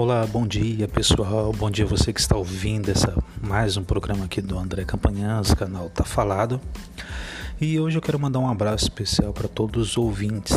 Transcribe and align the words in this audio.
Olá, 0.00 0.26
bom 0.26 0.46
dia 0.46 0.88
pessoal, 0.88 1.52
bom 1.52 1.70
dia 1.70 1.84
você 1.84 2.10
que 2.10 2.18
está 2.18 2.34
ouvindo 2.34 2.90
essa 2.90 3.14
mais 3.38 3.76
um 3.76 3.84
programa 3.84 4.24
aqui 4.24 4.40
do 4.40 4.58
André 4.58 4.82
Campanhãs, 4.82 5.52
canal 5.52 5.90
Tá 5.90 6.04
Falado. 6.04 6.58
E 7.60 7.78
hoje 7.78 7.98
eu 7.98 8.00
quero 8.00 8.18
mandar 8.18 8.38
um 8.38 8.48
abraço 8.48 8.84
especial 8.84 9.34
para 9.34 9.46
todos 9.46 9.90
os 9.90 9.98
ouvintes. 9.98 10.56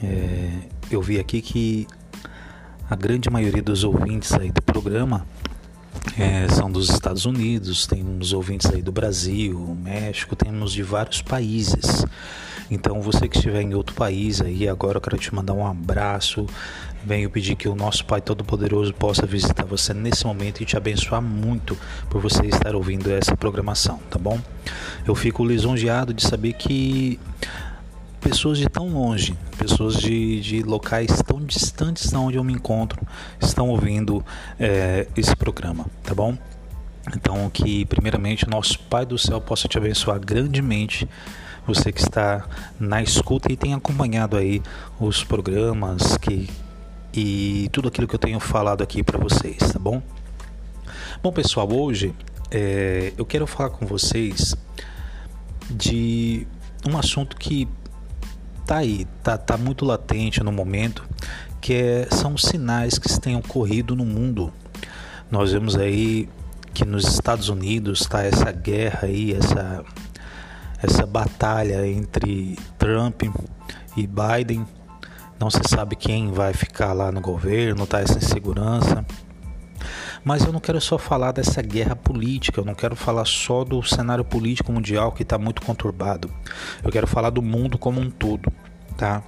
É, 0.00 0.52
eu 0.88 1.02
vi 1.02 1.18
aqui 1.18 1.42
que 1.42 1.84
a 2.88 2.94
grande 2.94 3.28
maioria 3.28 3.60
dos 3.60 3.82
ouvintes 3.82 4.32
aí 4.34 4.52
do 4.52 4.62
programa 4.62 5.26
é, 6.16 6.46
são 6.48 6.70
dos 6.70 6.88
Estados 6.88 7.26
Unidos, 7.26 7.88
temos 7.88 8.32
ouvintes 8.32 8.70
aí 8.70 8.82
do 8.82 8.92
Brasil, 8.92 9.76
México, 9.82 10.36
temos 10.36 10.72
de 10.72 10.84
vários 10.84 11.20
países. 11.20 12.06
Então 12.70 13.00
você 13.00 13.28
que 13.28 13.36
estiver 13.36 13.62
em 13.62 13.74
outro 13.74 13.94
país 13.94 14.40
aí, 14.40 14.68
agora 14.68 14.98
eu 14.98 15.00
quero 15.00 15.18
te 15.18 15.34
mandar 15.34 15.54
um 15.54 15.66
abraço. 15.66 16.46
Venho 17.06 17.30
pedir 17.30 17.54
que 17.54 17.68
o 17.68 17.76
nosso 17.76 18.04
Pai 18.04 18.20
Todo-Poderoso 18.20 18.92
possa 18.92 19.24
visitar 19.24 19.64
você 19.64 19.94
nesse 19.94 20.26
momento 20.26 20.60
e 20.60 20.66
te 20.66 20.76
abençoar 20.76 21.22
muito 21.22 21.78
por 22.10 22.20
você 22.20 22.44
estar 22.46 22.74
ouvindo 22.74 23.08
essa 23.12 23.36
programação, 23.36 24.00
tá 24.10 24.18
bom? 24.18 24.40
Eu 25.06 25.14
fico 25.14 25.44
lisonjeado 25.44 26.12
de 26.12 26.26
saber 26.26 26.54
que 26.54 27.20
pessoas 28.20 28.58
de 28.58 28.68
tão 28.68 28.88
longe, 28.88 29.38
pessoas 29.56 29.94
de, 29.98 30.40
de 30.40 30.62
locais 30.64 31.22
tão 31.22 31.40
distantes 31.40 32.10
de 32.10 32.16
onde 32.16 32.38
eu 32.38 32.42
me 32.42 32.54
encontro, 32.54 33.00
estão 33.40 33.68
ouvindo 33.68 34.26
é, 34.58 35.06
esse 35.16 35.36
programa, 35.36 35.86
tá 36.02 36.12
bom? 36.12 36.36
Então, 37.16 37.48
que 37.50 37.84
primeiramente 37.84 38.50
nosso 38.50 38.80
Pai 38.80 39.06
do 39.06 39.16
céu 39.16 39.40
possa 39.40 39.68
te 39.68 39.78
abençoar 39.78 40.18
grandemente 40.18 41.08
você 41.64 41.92
que 41.92 42.00
está 42.00 42.44
na 42.80 43.00
escuta 43.00 43.52
e 43.52 43.56
tem 43.56 43.74
acompanhado 43.74 44.36
aí 44.36 44.60
os 44.98 45.22
programas 45.22 46.16
que 46.16 46.48
e 47.16 47.68
tudo 47.72 47.88
aquilo 47.88 48.06
que 48.06 48.14
eu 48.14 48.18
tenho 48.18 48.38
falado 48.38 48.82
aqui 48.82 49.02
para 49.02 49.18
vocês, 49.18 49.56
tá 49.72 49.78
bom? 49.78 50.02
Bom, 51.22 51.32
pessoal, 51.32 51.72
hoje 51.72 52.14
é, 52.50 53.12
eu 53.16 53.24
quero 53.24 53.46
falar 53.46 53.70
com 53.70 53.86
vocês 53.86 54.54
de 55.70 56.46
um 56.86 56.98
assunto 56.98 57.36
que 57.36 57.66
tá 58.66 58.78
aí, 58.78 59.06
tá, 59.22 59.38
tá 59.38 59.56
muito 59.56 59.84
latente 59.84 60.42
no 60.42 60.52
momento, 60.52 61.08
que 61.60 61.72
é, 61.72 62.08
são 62.10 62.34
os 62.34 62.42
sinais 62.42 62.98
que 62.98 63.08
têm 63.20 63.34
ocorrido 63.34 63.96
no 63.96 64.04
mundo. 64.04 64.52
Nós 65.30 65.52
vemos 65.52 65.74
aí 65.74 66.28
que 66.74 66.84
nos 66.84 67.06
Estados 67.08 67.48
Unidos 67.48 68.02
está 68.02 68.22
essa 68.22 68.52
guerra 68.52 69.00
aí, 69.04 69.32
essa 69.32 69.84
essa 70.82 71.06
batalha 71.06 71.86
entre 71.86 72.58
Trump 72.78 73.22
e 73.96 74.06
Biden. 74.06 74.66
Não 75.38 75.50
se 75.50 75.60
sabe 75.68 75.96
quem 75.96 76.32
vai 76.32 76.52
ficar 76.52 76.92
lá 76.92 77.12
no 77.12 77.20
governo, 77.20 77.86
tá 77.86 78.00
essa 78.00 78.18
insegurança. 78.18 79.04
Mas 80.24 80.44
eu 80.44 80.52
não 80.52 80.58
quero 80.58 80.80
só 80.80 80.98
falar 80.98 81.32
dessa 81.32 81.62
guerra 81.62 81.94
política, 81.94 82.60
eu 82.60 82.64
não 82.64 82.74
quero 82.74 82.96
falar 82.96 83.24
só 83.24 83.62
do 83.62 83.82
cenário 83.82 84.24
político 84.24 84.72
mundial 84.72 85.12
que 85.12 85.22
está 85.22 85.38
muito 85.38 85.62
conturbado. 85.62 86.30
Eu 86.82 86.90
quero 86.90 87.06
falar 87.06 87.30
do 87.30 87.42
mundo 87.42 87.78
como 87.78 88.00
um 88.00 88.10
todo, 88.10 88.52
tá? 88.96 89.22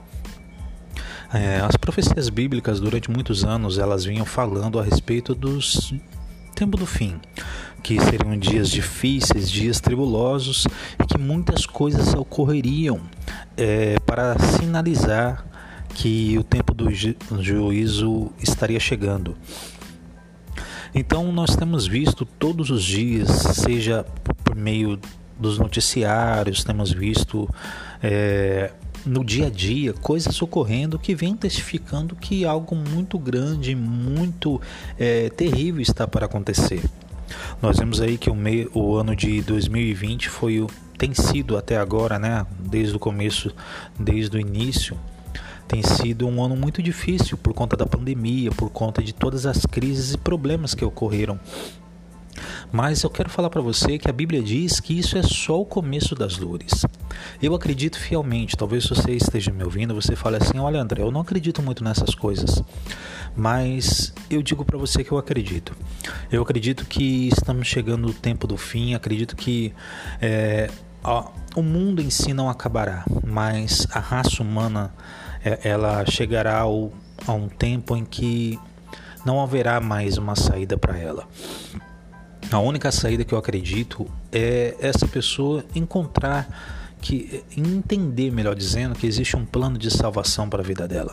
É, 1.33 1.61
as 1.61 1.77
profecias 1.77 2.31
bíblicas 2.31 2.81
durante 2.81 3.11
muitos 3.11 3.45
anos 3.45 3.79
elas 3.79 4.05
vinham 4.05 4.25
falando 4.25 4.81
a 4.81 4.83
respeito 4.83 5.35
dos 5.35 5.95
tempo 6.55 6.77
do 6.77 6.87
fim, 6.87 7.21
que 7.85 8.01
seriam 8.01 8.37
dias 8.37 8.69
difíceis, 8.69 9.49
dias 9.49 9.79
tribulosos 9.79 10.67
e 10.99 11.07
que 11.07 11.17
muitas 11.17 11.65
coisas 11.65 12.13
ocorreriam 12.15 13.03
é, 13.57 14.01
para 14.01 14.37
sinalizar 14.39 15.47
que 15.99 16.39
o 16.39 16.45
tempo 16.45 16.73
do 16.73 16.93
ju 16.93 17.17
juízo 17.41 18.31
estaria 18.41 18.79
chegando. 18.79 19.37
Então 20.95 21.33
nós 21.33 21.57
temos 21.57 21.89
visto 21.89 22.25
todos 22.25 22.71
os 22.71 22.85
dias, 22.85 23.29
seja 23.29 24.07
por 24.45 24.55
meio 24.55 25.01
dos 25.37 25.59
noticiários, 25.59 26.63
temos 26.63 26.93
visto 26.93 27.49
é, 28.01 28.71
no 29.05 29.25
dia 29.25 29.49
a 29.49 29.51
dia 29.51 29.93
coisas 29.93 30.41
ocorrendo 30.41 31.01
que 31.01 31.17
vem 31.17 31.35
testificando 31.35 32.15
que 32.15 32.45
algo 32.45 32.77
muito 32.77 33.19
grande, 33.19 33.75
muito 33.75 34.61
é, 34.97 35.29
terrível 35.31 35.83
está 35.83 36.07
para 36.07 36.27
acontecer. 36.27 36.81
Nós 37.61 37.77
vemos 37.77 38.01
aí 38.01 38.17
que 38.17 38.31
o, 38.31 38.37
o 38.73 38.95
ano 38.95 39.17
de 39.17 39.43
2020 39.43 40.29
foi 40.29 40.65
tem 40.97 41.13
sido 41.13 41.57
até 41.57 41.77
agora, 41.77 42.21
né, 42.21 42.47
desde 42.59 42.95
o 42.95 42.99
começo, 43.01 43.53
desde 43.99 44.37
o 44.37 44.41
início, 44.41 44.97
tem 45.69 45.83
sido 45.83 46.27
um 46.27 46.43
ano 46.43 46.57
muito 46.57 46.83
difícil 46.83 47.37
por 47.37 47.53
conta 47.53 47.77
da 47.77 47.87
pandemia, 47.87 48.51
por 48.51 48.71
conta 48.71 49.03
de 49.03 49.13
todas 49.13 49.47
as 49.47 49.67
crises 49.67 50.15
e 50.15 50.19
problemas 50.19 50.75
que 50.75 50.85
ocorreram 50.85 51.39
mas 52.71 53.03
eu 53.03 53.11
quero 53.11 53.31
falar 53.31 53.51
para 53.51 53.61
você 53.61 53.99
que 53.99 54.09
a 54.09 54.13
Bíblia 54.13 54.43
diz 54.43 54.81
que 54.81 54.99
isso 54.99 55.17
é 55.17 55.23
só 55.23 55.61
o 55.61 55.65
começo 55.65 56.15
das 56.15 56.37
dores. 56.37 56.85
Eu 57.43 57.55
acredito 57.55 57.99
fielmente, 57.99 58.57
talvez 58.57 58.87
você 58.87 59.13
esteja 59.13 59.51
me 59.51 59.65
ouvindo, 59.65 59.95
você 59.95 60.15
fale 60.15 60.37
assim: 60.37 60.59
"Olha, 60.59 60.81
André, 60.81 61.03
eu 61.03 61.11
não 61.11 61.21
acredito 61.21 61.63
muito 61.63 61.83
nessas 61.83 62.15
coisas". 62.15 62.63
Mas 63.37 64.13
eu 64.29 64.43
digo 64.43 64.65
para 64.65 64.77
você 64.77 65.05
que 65.05 65.13
eu 65.13 65.19
acredito. 65.19 65.75
Eu 66.31 66.43
acredito 66.43 66.85
que 66.87 67.29
estamos 67.29 67.67
chegando 67.67 68.09
no 68.09 68.13
tempo 68.13 68.47
do 68.47 68.57
fim, 68.57 68.95
acredito 68.95 69.37
que 69.37 69.73
é, 70.21 70.71
ó, 71.05 71.31
o 71.55 71.63
mundo 71.63 72.03
em 72.03 72.11
si 72.11 72.33
não 72.33 72.49
acabará, 72.49 73.05
mas 73.25 73.87
a 73.93 74.01
raça 74.01 74.43
humana 74.43 74.93
ela 75.65 76.05
chegará 76.07 76.61
ao, 76.61 76.93
a 77.27 77.33
um 77.33 77.49
tempo 77.49 77.97
em 77.97 78.05
que 78.05 78.59
não 79.25 79.41
haverá 79.41 79.81
mais 79.81 80.17
uma 80.17 80.35
saída 80.35 80.77
para 80.77 80.97
ela. 80.97 81.27
A 82.51 82.59
única 82.61 82.91
saída 82.91 83.25
que 83.25 83.35
eu 83.35 83.39
acredito 83.39 84.07
é 84.33 84.75
essa 84.81 85.07
pessoa 85.07 85.65
encontrar 85.75 86.49
que 87.01 87.45
entender, 87.57 88.31
melhor 88.31 88.55
dizendo, 88.55 88.95
que 88.95 89.07
existe 89.07 89.37
um 89.37 89.45
plano 89.45 89.79
de 89.79 89.91
salvação 89.91 90.49
para 90.49 90.63
a 90.63 90.65
vida 90.65 90.89
dela. 90.89 91.13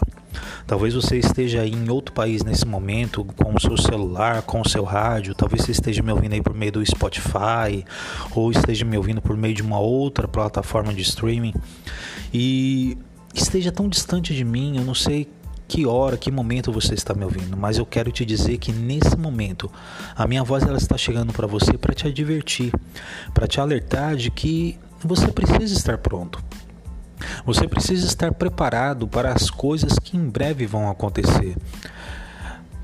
Talvez 0.65 0.93
você 0.93 1.17
esteja 1.17 1.65
em 1.65 1.89
outro 1.89 2.13
país 2.13 2.43
nesse 2.43 2.65
momento, 2.65 3.23
com 3.23 3.53
o 3.53 3.59
seu 3.59 3.77
celular, 3.77 4.41
com 4.41 4.61
o 4.61 4.67
seu 4.67 4.83
rádio, 4.83 5.35
talvez 5.35 5.63
você 5.63 5.71
esteja 5.71 6.01
me 6.01 6.11
ouvindo 6.11 6.33
aí 6.33 6.41
por 6.41 6.53
meio 6.53 6.71
do 6.71 6.85
Spotify, 6.85 7.85
ou 8.33 8.51
esteja 8.51 8.83
me 8.83 8.97
ouvindo 8.97 9.21
por 9.21 9.37
meio 9.37 9.53
de 9.53 9.61
uma 9.61 9.79
outra 9.79 10.27
plataforma 10.27 10.93
de 10.93 11.01
streaming 11.01 11.53
e 12.33 12.97
esteja 13.41 13.71
tão 13.71 13.87
distante 13.89 14.33
de 14.33 14.43
mim, 14.43 14.77
eu 14.77 14.83
não 14.83 14.95
sei 14.95 15.27
que 15.67 15.85
hora, 15.85 16.17
que 16.17 16.31
momento 16.31 16.71
você 16.71 16.93
está 16.93 17.13
me 17.13 17.23
ouvindo, 17.23 17.57
mas 17.57 17.77
eu 17.77 17.85
quero 17.85 18.11
te 18.11 18.23
dizer 18.23 18.57
que 18.57 18.71
nesse 18.71 19.17
momento 19.17 19.71
a 20.15 20.27
minha 20.27 20.43
voz 20.43 20.63
ela 20.63 20.77
está 20.77 20.97
chegando 20.97 21.33
para 21.33 21.47
você 21.47 21.77
para 21.77 21.93
te 21.93 22.07
advertir, 22.07 22.71
para 23.33 23.47
te 23.47 23.59
alertar 23.59 24.15
de 24.15 24.29
que 24.29 24.77
você 25.03 25.27
precisa 25.27 25.73
estar 25.73 25.97
pronto. 25.97 26.43
Você 27.45 27.67
precisa 27.67 28.05
estar 28.05 28.33
preparado 28.33 29.07
para 29.07 29.31
as 29.31 29.49
coisas 29.49 29.97
que 29.97 30.17
em 30.17 30.29
breve 30.29 30.65
vão 30.65 30.89
acontecer. 30.89 31.55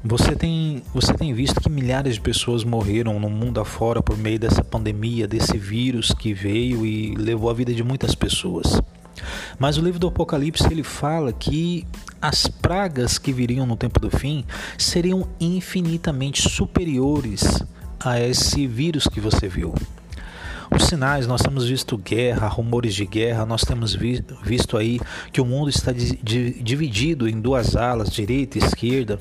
Você 0.03 0.35
tem, 0.35 0.81
você 0.94 1.13
tem 1.13 1.31
visto 1.33 1.62
que 1.62 1.69
milhares 1.69 2.16
de 2.16 2.22
pessoas 2.22 2.63
morreram 2.63 3.19
no 3.19 3.29
mundo 3.29 3.59
afora 3.59 4.01
por 4.01 4.18
meio 4.18 4.39
dessa 4.39 4.63
pandemia, 4.63 5.28
desse 5.28 5.57
vírus 5.57 6.12
que 6.12 6.33
veio 6.33 6.85
e 6.85 7.13
levou 7.16 7.50
a 7.51 7.53
vida 7.53 7.72
de 7.72 7.83
muitas 7.83 8.16
pessoas. 8.16 8.81
Mas 9.61 9.77
o 9.77 9.81
livro 9.83 9.99
do 9.99 10.07
Apocalipse 10.07 10.66
ele 10.72 10.81
fala 10.81 11.31
que 11.31 11.85
as 12.19 12.47
pragas 12.47 13.19
que 13.19 13.31
viriam 13.31 13.63
no 13.63 13.75
tempo 13.75 13.99
do 13.99 14.09
fim 14.09 14.44
seriam 14.75 15.27
infinitamente 15.39 16.49
superiores 16.49 17.61
a 18.00 18.19
esse 18.19 18.66
vírus 18.66 19.05
que 19.05 19.19
você 19.21 19.47
viu. 19.47 19.75
Os 20.75 20.85
sinais, 20.85 21.27
nós 21.27 21.44
temos 21.44 21.67
visto 21.69 21.95
guerra, 21.95 22.47
rumores 22.47 22.95
de 22.95 23.06
guerra, 23.06 23.45
nós 23.45 23.62
temos 23.62 23.94
vi 23.94 24.25
visto 24.44 24.77
aí 24.77 25.00
que 25.31 25.39
o 25.39 25.45
mundo 25.45 25.69
está 25.69 25.91
dividido 25.91 27.30
em 27.30 27.39
duas 27.39 27.75
alas, 27.75 28.09
direita 28.09 28.57
e 28.57 28.63
esquerda. 28.63 29.19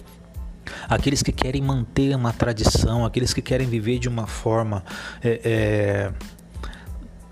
Aqueles 0.88 1.23
que 1.23 1.32
querem 1.32 1.61
manter 1.61 2.17
uma 2.17 2.32
tradição, 2.32 3.05
aqueles 3.05 3.35
que 3.35 3.43
querem 3.43 3.69
viver 3.69 3.99
de 3.99 4.09
uma 4.09 4.26
forma 4.26 4.82
é, 5.23 5.41
é, 5.44 6.12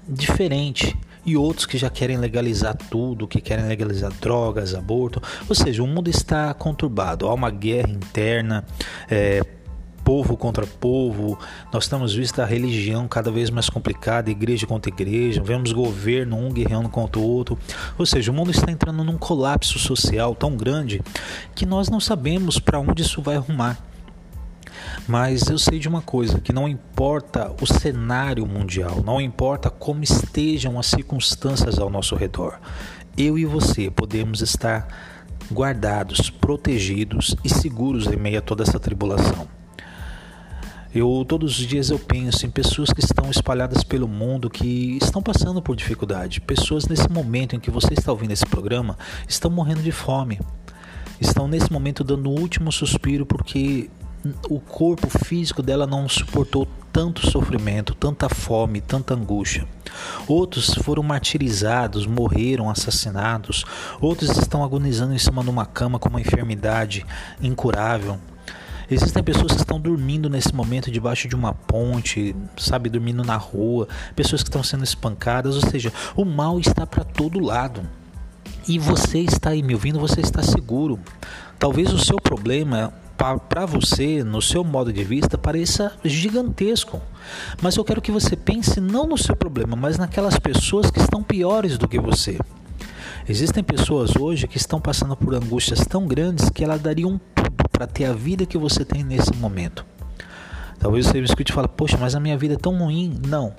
diferente 0.07 0.95
e 1.29 1.37
outros 1.37 1.67
que 1.67 1.77
já 1.77 1.91
querem 1.91 2.17
legalizar 2.17 2.75
tudo, 2.91 3.29
que 3.29 3.41
querem 3.41 3.67
legalizar 3.67 4.11
drogas, 4.21 4.75
aborto. 4.75 5.23
Ou 5.49 5.55
seja, 5.55 5.83
o 5.83 5.87
mundo 5.87 6.09
está 6.09 6.55
conturbado, 6.55 7.29
há 7.29 7.35
uma 7.35 7.51
guerra 7.51 7.91
interna. 7.91 8.65
É, 9.11 9.43
povo 10.09 10.39
contra 10.39 10.67
povo, 10.67 11.39
nós 11.71 11.85
estamos 11.85 12.15
visto 12.15 12.41
a 12.41 12.47
religião 12.47 13.07
cada 13.07 13.31
vez 13.31 13.51
mais 13.51 13.69
complicada, 13.69 14.31
igreja 14.31 14.67
contra 14.67 14.91
igreja, 14.91 15.43
vemos 15.43 15.71
governo 15.71 16.35
um 16.35 16.51
guerreando 16.51 16.89
contra 16.89 17.21
o 17.21 17.23
outro, 17.23 17.59
ou 17.99 18.07
seja, 18.07 18.33
o 18.33 18.35
mundo 18.35 18.51
está 18.51 18.73
entrando 18.73 19.05
num 19.05 19.19
colapso 19.19 19.79
social 19.79 20.35
tão 20.35 20.57
grande 20.57 21.03
que 21.55 21.67
nós 21.67 21.91
não 21.91 22.01
sabemos 22.01 22.59
para 22.59 22.81
onde 22.81 23.03
isso 23.03 23.21
vai 23.21 23.37
arrumar. 23.37 23.79
Mas 25.07 25.49
eu 25.49 25.59
sei 25.59 25.79
de 25.79 25.89
uma 25.89 26.03
coisa, 26.03 26.41
que 26.41 26.53
não 26.53 26.69
importa 26.69 27.53
o 27.61 27.67
cenário 27.67 28.47
mundial, 28.47 29.03
não 29.05 29.21
importa 29.21 29.71
como 29.71 30.03
estejam 30.03 30.79
as 30.79 30.87
circunstâncias 30.87 31.79
ao 31.79 31.91
nosso 31.91 32.15
redor, 32.15 32.59
eu 33.17 33.39
e 33.39 33.45
você 33.45 33.91
podemos 33.91 34.41
estar 34.41 34.87
guardados, 35.53 36.31
protegidos 36.31 37.35
e 37.43 37.49
seguros 37.49 38.07
em 38.07 38.17
meio 38.17 38.39
a 38.39 38.43
toda 38.43 38.63
essa 38.63 38.79
tribulação. 38.79 39.49
Eu 40.95 41.23
todos 41.29 41.59
os 41.59 41.67
dias 41.67 41.91
eu 41.91 41.99
penso 41.99 42.47
em 42.47 42.51
pessoas 42.51 42.91
que 42.91 43.01
estão 43.01 43.31
espalhadas 43.31 43.85
pelo 43.85 44.09
mundo 44.09 44.49
que 44.49 44.97
estão 45.03 45.23
passando 45.23 45.61
por 45.61 45.77
dificuldade. 45.77 46.41
Pessoas 46.41 46.87
nesse 46.87 47.11
momento 47.11 47.55
em 47.55 47.61
que 47.61 47.71
você 47.71 47.93
está 47.93 48.11
ouvindo 48.11 48.33
esse 48.33 48.47
programa 48.47 48.97
estão 49.29 49.51
morrendo 49.51 49.83
de 49.83 49.93
fome. 49.93 50.41
Estão 51.21 51.47
nesse 51.47 51.71
momento 51.71 52.03
dando 52.03 52.31
o 52.31 52.41
último 52.41 52.73
suspiro 52.73 53.27
porque 53.27 53.91
o 54.49 54.61
corpo 54.61 55.09
físico 55.25 55.63
dela 55.63 55.87
não 55.87 56.09
suportou 56.09 56.67
tanto 56.93 57.31
sofrimento, 57.31 57.95
tanta 57.95 58.29
fome, 58.29 58.81
tanta 58.81 59.15
angústia. 59.15 59.67
Outros 60.27 60.75
foram 60.83 61.03
martirizados, 61.03 62.07
morreram 62.07 62.69
assassinados. 62.69 63.65
Outros 64.01 64.37
estão 64.37 64.65
agonizando 64.65 65.15
em 65.15 65.19
cima 65.19 65.43
de 65.43 65.51
uma 65.51 65.67
cama 65.67 65.99
com 65.99 66.09
uma 66.09 66.21
enfermidade 66.21 67.07
incurável. 67.41 68.19
Existem 68.91 69.23
pessoas 69.23 69.53
que 69.53 69.61
estão 69.61 69.79
dormindo 69.79 70.31
nesse 70.31 70.55
momento 70.55 70.91
debaixo 70.91 71.29
de 71.29 71.37
uma 71.37 71.53
ponte, 71.53 72.35
sabe, 72.57 72.89
dormindo 72.89 73.23
na 73.23 73.37
rua, 73.37 73.87
pessoas 74.17 74.43
que 74.43 74.49
estão 74.49 74.63
sendo 74.63 74.83
espancadas, 74.83 75.57
ou 75.57 75.71
seja, 75.71 75.93
o 76.17 76.25
mal 76.25 76.59
está 76.59 76.87
para 76.87 77.05
todo 77.05 77.39
lado. 77.39 77.83
E 78.67 78.79
você 78.79 79.19
está 79.21 79.51
aí 79.51 79.63
me 79.63 79.75
ouvindo, 79.75 80.01
você 80.01 80.21
está 80.21 80.43
seguro. 80.43 80.99
Talvez 81.59 81.93
o 81.93 81.99
seu 81.99 82.17
problema 82.17 82.93
para 83.49 83.67
você, 83.67 84.23
no 84.23 84.41
seu 84.41 84.63
modo 84.63 84.93
de 84.93 85.03
vista, 85.03 85.37
pareça 85.37 85.93
gigantesco. 86.05 87.03
Mas 87.61 87.77
eu 87.77 87.85
quero 87.85 88.01
que 88.01 88.13
você 88.13 88.37
pense 88.37 88.81
não 88.81 89.09
no 89.09 89.19
seu 89.19 89.35
problema, 89.35 89.75
mas 89.75 89.99
naquelas 89.99 90.39
pessoas 90.39 90.89
que 90.91 91.01
estão 91.01 91.23
piores 91.23 91.77
do 91.77 91.89
que 91.89 91.99
você. 91.99 92.39
Existem 93.29 93.63
pessoas 93.63 94.15
hoje 94.17 94.47
que 94.47 94.57
estão 94.57 94.81
passando 94.81 95.17
por 95.17 95.35
angústias 95.35 95.81
tão 95.81 96.07
grandes 96.07 96.49
que 96.49 96.63
elas 96.63 96.81
dariam 96.81 97.21
tudo 97.35 97.69
para 97.71 97.87
ter 97.87 98.05
a 98.05 98.13
vida 98.13 98.47
que 98.47 98.57
você 98.57 98.85
tem 98.85 99.03
nesse 99.03 99.35
momento. 99.35 99.85
Talvez 100.79 101.07
você 101.07 101.19
escute 101.21 101.53
e 101.53 101.55
fale, 101.55 101.69
poxa, 101.69 101.97
mas 101.99 102.15
a 102.15 102.21
minha 102.21 102.37
vida 102.37 102.55
é 102.55 102.57
tão 102.57 102.77
ruim. 102.79 103.21
Não. 103.27 103.55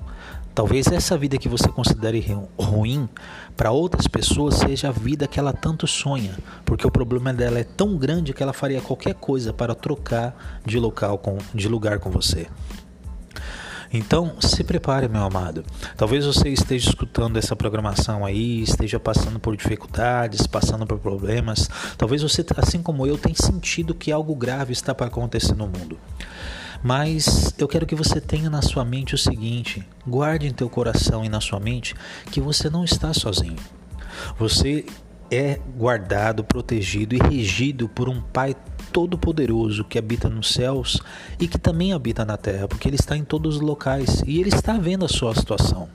Talvez 0.54 0.88
essa 0.88 1.16
vida 1.16 1.38
que 1.38 1.48
você 1.48 1.68
considere 1.68 2.24
ruim 2.58 3.08
para 3.56 3.70
outras 3.70 4.06
pessoas 4.08 4.56
seja 4.56 4.88
a 4.88 4.92
vida 4.92 5.28
que 5.28 5.38
ela 5.38 5.52
tanto 5.52 5.86
sonha, 5.86 6.36
porque 6.64 6.86
o 6.86 6.90
problema 6.90 7.32
dela 7.32 7.60
é 7.60 7.64
tão 7.64 7.96
grande 7.96 8.32
que 8.32 8.42
ela 8.42 8.52
faria 8.52 8.80
qualquer 8.80 9.14
coisa 9.14 9.52
para 9.52 9.74
trocar 9.74 10.60
de 10.66 10.78
local 10.78 11.18
com 11.18 11.38
de 11.54 11.68
lugar 11.68 12.00
com 12.00 12.10
você. 12.10 12.48
Então, 13.92 14.36
se 14.40 14.62
prepare, 14.62 15.08
meu 15.08 15.22
amado. 15.22 15.64
Talvez 15.96 16.24
você 16.24 16.48
esteja 16.48 16.90
escutando 16.90 17.36
essa 17.36 17.56
programação 17.56 18.24
aí, 18.24 18.62
esteja 18.62 19.00
passando 19.00 19.40
por 19.40 19.56
dificuldades, 19.56 20.46
passando 20.46 20.86
por 20.86 20.98
problemas. 20.98 21.68
Talvez 21.98 22.22
você, 22.22 22.44
assim 22.56 22.82
como 22.82 23.04
eu, 23.04 23.18
tenha 23.18 23.34
sentido 23.34 23.94
que 23.94 24.12
algo 24.12 24.34
grave 24.34 24.72
está 24.72 24.94
para 24.94 25.06
acontecer 25.06 25.54
no 25.54 25.66
mundo. 25.66 25.98
Mas 26.82 27.54
eu 27.58 27.68
quero 27.68 27.86
que 27.86 27.94
você 27.94 28.20
tenha 28.20 28.48
na 28.48 28.62
sua 28.62 28.84
mente 28.84 29.14
o 29.14 29.18
seguinte: 29.18 29.86
guarde 30.06 30.46
em 30.46 30.52
teu 30.52 30.68
coração 30.68 31.24
e 31.24 31.28
na 31.28 31.40
sua 31.40 31.60
mente 31.60 31.94
que 32.30 32.40
você 32.40 32.70
não 32.70 32.84
está 32.84 33.12
sozinho. 33.12 33.56
Você 34.38 34.86
é 35.30 35.60
guardado, 35.76 36.42
protegido 36.42 37.14
e 37.14 37.18
regido 37.18 37.88
por 37.88 38.08
um 38.08 38.20
Pai 38.20 38.56
Todo-Poderoso 38.92 39.84
que 39.84 39.98
habita 39.98 40.28
nos 40.28 40.52
céus 40.52 41.00
e 41.38 41.46
que 41.46 41.58
também 41.58 41.92
habita 41.92 42.24
na 42.24 42.36
terra, 42.36 42.66
porque 42.66 42.88
Ele 42.88 42.96
está 42.96 43.16
em 43.16 43.24
todos 43.24 43.56
os 43.56 43.60
locais 43.60 44.22
e 44.26 44.40
Ele 44.40 44.48
está 44.48 44.72
vendo 44.72 45.04
a 45.04 45.08
sua 45.08 45.34
situação. 45.34 45.88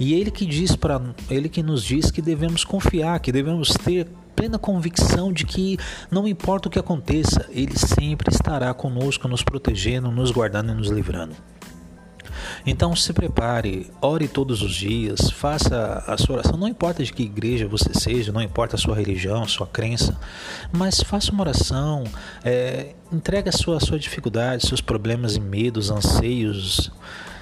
E 0.00 0.14
Ele 0.14 0.30
que 0.30 0.46
diz 0.46 0.74
para 0.74 1.00
Ele 1.28 1.48
que 1.48 1.62
nos 1.62 1.84
diz 1.84 2.10
que 2.10 2.22
devemos 2.22 2.64
confiar, 2.64 3.20
que 3.20 3.32
devemos 3.32 3.70
ter 3.70 4.06
plena 4.36 4.58
convicção 4.58 5.32
de 5.32 5.46
que 5.46 5.78
não 6.10 6.28
importa 6.28 6.68
o 6.68 6.70
que 6.70 6.78
aconteça, 6.78 7.46
Ele 7.48 7.76
sempre 7.76 8.32
estará 8.32 8.72
conosco, 8.74 9.26
nos 9.26 9.42
protegendo, 9.42 10.10
nos 10.10 10.30
guardando 10.30 10.70
e 10.70 10.74
nos 10.74 10.88
livrando. 10.88 11.34
Então 12.66 12.94
se 12.94 13.12
prepare, 13.12 13.90
ore 14.00 14.28
todos 14.28 14.60
os 14.62 14.74
dias, 14.74 15.30
faça 15.30 16.04
a 16.06 16.18
sua 16.18 16.36
oração, 16.36 16.56
não 16.56 16.68
importa 16.68 17.02
de 17.02 17.12
que 17.12 17.22
igreja 17.22 17.66
você 17.66 17.94
seja, 17.94 18.30
não 18.30 18.42
importa 18.42 18.76
a 18.76 18.78
sua 18.78 18.94
religião, 18.94 19.42
a 19.42 19.48
sua 19.48 19.66
crença, 19.66 20.18
mas 20.70 21.00
faça 21.00 21.32
uma 21.32 21.42
oração, 21.42 22.04
é, 22.44 22.94
entregue 23.10 23.48
a 23.48 23.52
sua, 23.52 23.78
a 23.78 23.80
sua 23.80 23.98
dificuldade, 23.98 24.66
seus 24.66 24.80
problemas 24.80 25.36
e 25.36 25.40
medos, 25.40 25.90
anseios, 25.90 26.90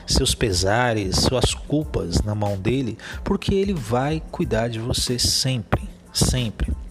seus 0.07 0.35
pesares, 0.35 1.17
suas 1.17 1.55
culpas 1.55 2.23
na 2.23 2.35
mão 2.35 2.59
dele, 2.59 2.99
porque 3.25 3.55
ele 3.55 3.73
vai 3.73 4.23
cuidar 4.31 4.69
de 4.69 4.79
você 4.79 5.19
sempre, 5.19 5.83
sempre. 6.13 6.84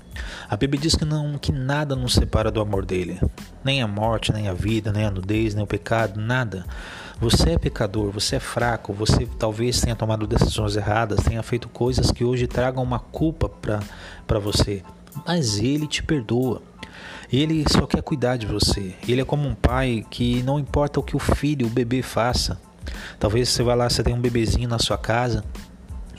A 0.50 0.58
Bíblia 0.58 0.82
diz 0.82 0.96
que, 0.96 1.06
não, 1.06 1.38
que 1.38 1.52
nada 1.52 1.96
nos 1.96 2.14
separa 2.14 2.52
do 2.52 2.62
amor 2.62 2.86
dele. 2.86 3.20
Nem 3.64 3.82
a 3.82 3.88
morte, 3.88 4.34
nem 4.34 4.48
a 4.48 4.54
vida, 4.54 4.92
nem 4.92 5.06
a 5.06 5.12
nudez, 5.12 5.56
nem 5.56 5.64
o 5.64 5.68
pecado, 5.68 6.20
nada. 6.20 6.66
Você 7.20 7.52
é 7.52 7.58
pecador, 7.58 8.12
você 8.12 8.36
é 8.36 8.40
fraco, 8.40 8.92
você 8.94 9.26
talvez 9.40 9.80
tenha 9.80 9.96
tomado 9.96 10.28
decisões 10.28 10.76
erradas, 10.76 11.24
tenha 11.24 11.42
feito 11.42 11.70
coisas 11.70 12.12
que 12.12 12.24
hoje 12.24 12.48
tragam 12.48 12.84
uma 12.84 13.00
culpa 13.00 13.50
para 14.28 14.40
você. 14.40 14.84
Mas 15.26 15.58
ele 15.58 15.88
te 15.88 16.04
perdoa. 16.04 16.62
Ele 17.32 17.64
só 17.70 17.88
quer 17.88 18.02
cuidar 18.02 18.38
de 18.38 18.46
você. 18.46 18.94
Ele 19.08 19.22
é 19.22 19.26
como 19.26 19.48
um 19.48 19.56
pai 19.56 20.06
que 20.10 20.44
não 20.44 20.60
importa 20.60 21.00
o 21.00 21.04
que 21.04 21.16
o 21.16 21.20
filho, 21.20 21.68
o 21.68 21.70
bebê 21.70 22.02
faça. 22.02 22.60
Talvez 23.18 23.50
você 23.50 23.64
vá 23.64 23.74
lá, 23.74 23.90
você 23.90 24.04
tem 24.04 24.14
um 24.14 24.20
bebezinho 24.20 24.68
na 24.68 24.78
sua 24.78 24.98
casa 24.98 25.44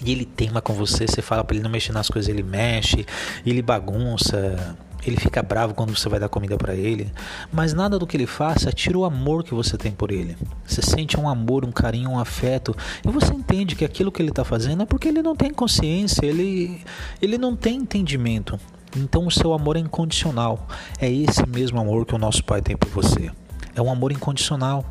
e 0.02 0.12
ele 0.12 0.24
teima 0.24 0.60
com 0.60 0.72
você, 0.72 1.06
você 1.06 1.22
fala 1.22 1.44
para 1.44 1.56
ele 1.56 1.62
não 1.62 1.70
mexer 1.70 1.92
nas 1.92 2.08
coisas, 2.08 2.28
ele 2.28 2.42
mexe, 2.42 3.06
ele 3.44 3.62
bagunça, 3.62 4.76
ele 5.06 5.16
fica 5.16 5.42
bravo 5.42 5.74
quando 5.74 5.94
você 5.94 6.08
vai 6.08 6.18
dar 6.18 6.28
comida 6.28 6.56
para 6.56 6.74
ele, 6.74 7.12
mas 7.52 7.74
nada 7.74 7.98
do 7.98 8.06
que 8.06 8.16
ele 8.16 8.26
faça 8.26 8.72
tira 8.72 8.96
o 8.96 9.04
amor 9.04 9.44
que 9.44 9.54
você 9.54 9.76
tem 9.76 9.92
por 9.92 10.10
ele. 10.10 10.36
Você 10.66 10.80
sente 10.80 11.18
um 11.18 11.28
amor, 11.28 11.64
um 11.64 11.72
carinho, 11.72 12.10
um 12.10 12.18
afeto, 12.18 12.74
e 13.04 13.08
você 13.08 13.32
entende 13.32 13.76
que 13.76 13.84
aquilo 13.84 14.10
que 14.10 14.22
ele 14.22 14.30
está 14.30 14.44
fazendo 14.44 14.82
é 14.82 14.86
porque 14.86 15.08
ele 15.08 15.22
não 15.22 15.36
tem 15.36 15.52
consciência, 15.52 16.24
ele, 16.24 16.80
ele 17.20 17.36
não 17.36 17.54
tem 17.54 17.76
entendimento. 17.76 18.58
Então 18.96 19.26
o 19.26 19.30
seu 19.30 19.52
amor 19.52 19.76
é 19.76 19.80
incondicional. 19.80 20.68
É 21.00 21.10
esse 21.10 21.46
mesmo 21.46 21.80
amor 21.80 22.06
que 22.06 22.14
o 22.14 22.18
nosso 22.18 22.44
Pai 22.44 22.62
tem 22.62 22.76
por 22.76 22.88
você. 22.90 23.30
É 23.74 23.82
um 23.82 23.90
amor 23.90 24.12
incondicional. 24.12 24.84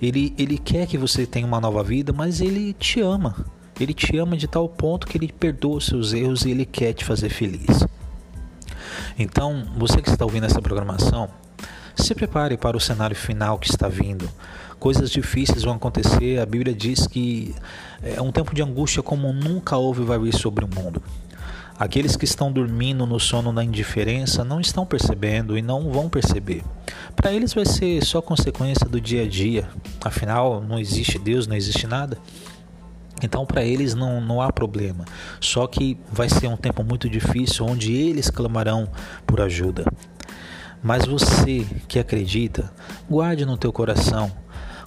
Ele, 0.00 0.34
ele 0.38 0.56
quer 0.56 0.86
que 0.86 0.96
você 0.96 1.26
tenha 1.26 1.46
uma 1.46 1.60
nova 1.60 1.82
vida, 1.82 2.12
mas 2.12 2.40
ele 2.40 2.72
te 2.74 3.00
ama. 3.00 3.34
Ele 3.78 3.92
te 3.92 4.16
ama 4.18 4.36
de 4.36 4.46
tal 4.46 4.68
ponto 4.68 5.06
que 5.06 5.18
ele 5.18 5.32
perdoa 5.32 5.76
os 5.76 5.86
seus 5.86 6.12
erros 6.12 6.44
e 6.44 6.50
ele 6.50 6.64
quer 6.64 6.92
te 6.92 7.04
fazer 7.04 7.28
feliz. 7.28 7.84
Então, 9.18 9.66
você 9.76 10.00
que 10.00 10.10
está 10.10 10.24
ouvindo 10.24 10.46
essa 10.46 10.62
programação, 10.62 11.28
se 11.96 12.14
prepare 12.14 12.56
para 12.56 12.76
o 12.76 12.80
cenário 12.80 13.16
final 13.16 13.58
que 13.58 13.70
está 13.70 13.88
vindo. 13.88 14.28
Coisas 14.78 15.10
difíceis 15.10 15.62
vão 15.62 15.74
acontecer. 15.74 16.40
A 16.40 16.46
Bíblia 16.46 16.74
diz 16.74 17.06
que 17.06 17.54
é 18.02 18.20
um 18.20 18.32
tempo 18.32 18.54
de 18.54 18.62
angústia 18.62 19.02
como 19.02 19.32
nunca 19.32 19.76
houve 19.76 20.02
vai 20.02 20.18
vir 20.18 20.34
sobre 20.34 20.64
o 20.64 20.68
mundo. 20.68 21.02
Aqueles 21.76 22.14
que 22.14 22.24
estão 22.24 22.52
dormindo 22.52 23.04
no 23.04 23.18
sono 23.18 23.52
da 23.52 23.64
indiferença 23.64 24.44
não 24.44 24.60
estão 24.60 24.86
percebendo 24.86 25.58
e 25.58 25.62
não 25.62 25.90
vão 25.90 26.08
perceber. 26.08 26.62
Para 27.16 27.32
eles 27.32 27.52
vai 27.52 27.66
ser 27.66 28.04
só 28.04 28.22
consequência 28.22 28.86
do 28.86 29.00
dia 29.00 29.22
a 29.22 29.28
dia. 29.28 29.68
Afinal, 30.04 30.60
não 30.60 30.78
existe 30.78 31.18
Deus, 31.18 31.48
não 31.48 31.56
existe 31.56 31.86
nada. 31.86 32.18
Então, 33.22 33.46
para 33.46 33.64
eles 33.64 33.94
não, 33.94 34.20
não 34.20 34.40
há 34.40 34.52
problema. 34.52 35.04
Só 35.40 35.66
que 35.66 35.98
vai 36.10 36.28
ser 36.28 36.48
um 36.48 36.56
tempo 36.56 36.82
muito 36.82 37.08
difícil 37.08 37.64
onde 37.64 37.92
eles 37.92 38.30
clamarão 38.30 38.88
por 39.26 39.40
ajuda. 39.40 39.84
Mas 40.82 41.06
você 41.06 41.66
que 41.88 41.98
acredita, 41.98 42.70
guarde 43.08 43.46
no 43.46 43.56
teu 43.56 43.72
coração, 43.72 44.30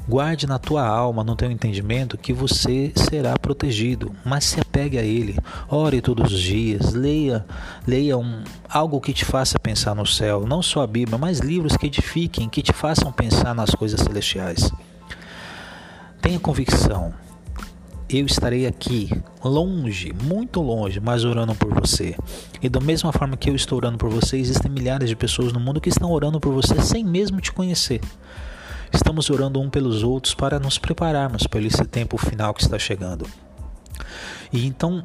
guarde 0.07 0.45
na 0.45 0.59
tua 0.59 0.85
alma, 0.85 1.23
no 1.23 1.35
teu 1.35 1.49
entendimento, 1.49 2.17
que 2.17 2.31
você 2.31 2.91
será 2.95 3.33
protegido. 3.39 4.15
Mas 4.23 4.45
se 4.45 4.59
apegue 4.59 4.99
a 4.99 5.03
Ele, 5.03 5.39
ore 5.67 5.99
todos 5.99 6.31
os 6.31 6.39
dias, 6.39 6.93
leia, 6.93 7.43
leia 7.87 8.15
um, 8.15 8.43
algo 8.69 9.01
que 9.01 9.11
te 9.11 9.25
faça 9.25 9.57
pensar 9.57 9.95
no 9.95 10.05
céu, 10.05 10.45
não 10.45 10.61
só 10.61 10.83
a 10.83 10.87
Bíblia, 10.87 11.17
mas 11.17 11.39
livros 11.39 11.75
que 11.75 11.87
edifiquem, 11.87 12.47
que 12.47 12.61
te 12.61 12.73
façam 12.73 13.11
pensar 13.11 13.55
nas 13.55 13.71
coisas 13.71 13.99
celestiais. 13.99 14.71
Tenha 16.21 16.39
convicção 16.39 17.13
eu 18.09 18.25
estarei 18.25 18.65
aqui, 18.65 19.09
longe, 19.43 20.13
muito 20.13 20.61
longe, 20.61 20.99
mas 20.99 21.25
orando 21.25 21.53
por 21.55 21.73
você. 21.73 22.15
E 22.61 22.69
da 22.69 22.79
mesma 22.79 23.11
forma 23.11 23.35
que 23.35 23.49
eu 23.49 23.55
estou 23.55 23.77
orando 23.77 23.97
por 23.97 24.09
você, 24.09 24.37
existem 24.37 24.71
milhares 24.71 25.09
de 25.09 25.15
pessoas 25.15 25.51
no 25.51 25.59
mundo 25.59 25.81
que 25.81 25.89
estão 25.89 26.11
orando 26.11 26.39
por 26.39 26.53
você 26.53 26.81
sem 26.81 27.03
mesmo 27.03 27.41
te 27.41 27.51
conhecer. 27.51 27.99
Estamos 28.93 29.29
orando 29.29 29.59
um 29.59 29.69
pelos 29.69 30.03
outros 30.03 30.33
para 30.33 30.59
nos 30.59 30.77
prepararmos 30.77 31.45
para 31.47 31.61
esse 31.61 31.83
tempo 31.83 32.17
final 32.17 32.53
que 32.53 32.61
está 32.61 32.79
chegando. 32.79 33.27
E 34.53 34.65
então, 34.65 35.03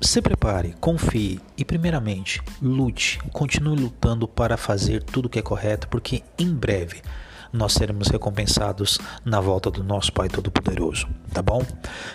se 0.00 0.22
prepare, 0.22 0.74
confie 0.80 1.40
e, 1.58 1.64
primeiramente, 1.64 2.40
lute, 2.62 3.18
continue 3.32 3.76
lutando 3.76 4.26
para 4.26 4.56
fazer 4.56 5.02
tudo 5.02 5.26
o 5.26 5.28
que 5.28 5.38
é 5.38 5.42
correto, 5.42 5.88
porque 5.88 6.22
em 6.38 6.54
breve 6.54 7.02
nós 7.52 7.72
seremos 7.72 8.08
recompensados 8.08 8.98
na 9.24 9.40
volta 9.40 9.70
do 9.70 9.82
nosso 9.82 10.12
Pai 10.12 10.28
Todo-Poderoso, 10.28 11.06
tá 11.32 11.42
bom? 11.42 11.62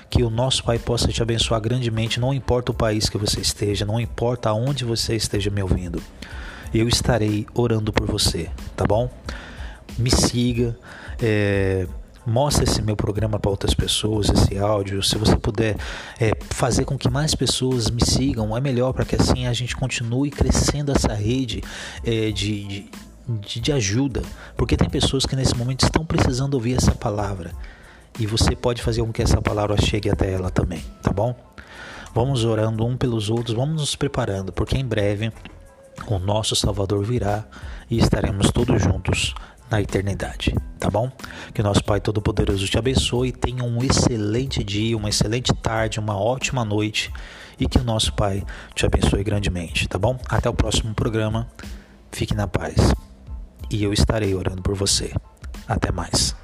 Que 0.10 0.24
o 0.24 0.30
nosso 0.30 0.64
Pai 0.64 0.80
possa 0.80 1.08
te 1.08 1.22
abençoar 1.22 1.62
grandemente, 1.62 2.20
não 2.20 2.34
importa 2.34 2.72
o 2.72 2.76
país 2.76 3.10
que 3.10 3.18
você 3.18 3.42
esteja, 3.42 3.86
não 3.86 4.00
importa 4.00 4.50
aonde 4.50 4.86
você 4.86 5.16
esteja 5.16 5.50
me 5.50 5.62
ouvindo. 5.62 6.02
Eu 6.74 6.88
estarei 6.88 7.46
orando 7.54 7.94
por 7.94 8.08
você, 8.08 8.50
tá 8.76 8.86
bom? 8.86 9.10
Me 9.98 10.10
siga, 10.10 10.78
é, 11.22 11.88
Mostre 12.26 12.64
esse 12.64 12.82
meu 12.82 12.96
programa 12.96 13.38
para 13.38 13.52
outras 13.52 13.74
pessoas, 13.74 14.30
esse 14.30 14.58
áudio. 14.58 15.04
Se 15.04 15.18
você 15.18 15.36
puder 15.36 15.76
é, 16.20 16.32
fazer 16.52 16.86
com 16.86 16.98
que 16.98 17.10
mais 17.10 17.36
pessoas 17.36 17.90
me 17.90 18.04
sigam, 18.06 18.56
é 18.56 18.62
melhor 18.62 18.94
para 18.94 19.04
que 19.04 19.16
assim 19.16 19.46
a 19.46 19.52
gente 19.52 19.76
continue 19.76 20.30
crescendo 20.30 20.94
essa 20.94 21.14
rede 21.14 21.62
é, 22.04 22.32
de, 22.32 22.64
de, 22.64 22.90
de 23.28 23.72
ajuda. 23.72 24.22
Porque 24.56 24.78
tem 24.78 24.90
pessoas 24.90 25.26
que 25.26 25.36
nesse 25.36 25.56
momento 25.56 25.84
estão 25.84 26.06
precisando 26.06 26.56
ouvir 26.56 26.76
essa 26.76 26.92
palavra. 26.92 27.52
E 28.20 28.28
você 28.28 28.56
pode 28.56 28.82
fazer 28.82 29.02
com 29.02 29.12
que 29.12 29.22
essa 29.22 29.42
palavra 29.42 29.76
chegue 29.82 30.10
até 30.10 30.32
ela 30.32 30.52
também, 30.52 30.84
tá 31.02 31.12
bom? 31.12 31.36
Vamos 32.14 32.46
orando 32.46 32.86
um 32.86 32.96
pelos 32.96 33.30
outros, 33.30 33.56
vamos 33.56 33.82
nos 33.82 33.96
preparando, 33.96 34.54
porque 34.54 34.78
em 34.78 34.86
breve 34.86 35.32
o 36.06 36.20
nosso 36.20 36.56
Salvador 36.56 37.04
virá 37.04 37.44
e 37.90 37.98
estaremos 37.98 38.52
todos 38.52 38.82
juntos 38.82 39.34
na 39.70 39.82
eternidade, 39.82 40.54
tá 40.80 40.92
bom? 40.92 41.12
Que 41.56 41.64
nosso 41.64 41.84
Pai 41.84 42.00
Todo-Poderoso 42.00 42.68
te 42.68 42.78
abençoe, 42.78 43.32
tenha 43.32 43.64
um 43.64 43.84
excelente 43.84 44.64
dia, 44.64 44.96
uma 44.96 45.10
excelente 45.10 45.52
tarde, 45.56 46.00
uma 46.00 46.16
ótima 46.16 46.64
noite 46.64 47.12
e 47.60 47.68
que 47.68 47.80
o 47.80 47.84
nosso 47.84 48.14
Pai 48.14 48.44
te 48.76 48.86
abençoe 48.86 49.24
grandemente, 49.24 49.88
tá 49.88 49.98
bom? 49.98 50.20
Até 50.30 50.48
o 50.48 50.54
próximo 50.54 50.94
programa, 50.94 51.48
fique 52.12 52.36
na 52.36 52.48
paz 52.48 52.76
e 53.74 53.84
eu 53.84 53.92
estarei 53.92 54.36
orando 54.36 54.62
por 54.62 54.76
você. 54.76 55.12
Até 55.68 55.92
mais. 55.92 56.36